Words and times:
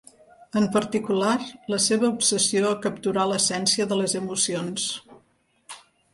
En 0.59 0.63
particular, 0.75 1.33
la 1.73 1.79
seva 1.87 2.09
obsessió 2.13 2.65
a 2.71 2.81
capturar 2.87 3.27
l'essència 3.33 3.89
de 3.93 4.01
les 4.01 4.19
emocions. 4.23 4.89